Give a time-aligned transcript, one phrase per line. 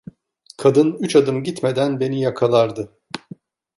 [0.57, 2.97] Kadın üç adım gitmeden beni yakalardı.